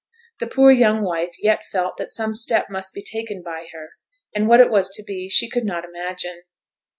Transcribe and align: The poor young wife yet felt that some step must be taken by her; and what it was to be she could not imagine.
The 0.39 0.47
poor 0.47 0.71
young 0.71 1.03
wife 1.03 1.35
yet 1.37 1.63
felt 1.63 1.97
that 1.97 2.11
some 2.11 2.33
step 2.33 2.71
must 2.71 2.91
be 2.91 3.03
taken 3.03 3.43
by 3.43 3.67
her; 3.71 3.89
and 4.33 4.47
what 4.47 4.59
it 4.59 4.71
was 4.71 4.89
to 4.95 5.03
be 5.03 5.29
she 5.29 5.47
could 5.47 5.63
not 5.63 5.85
imagine. 5.85 6.41